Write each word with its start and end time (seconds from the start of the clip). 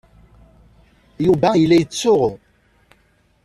Yuba 1.25 1.49
yella 1.55 1.75
yettsuɣu. 1.79 2.31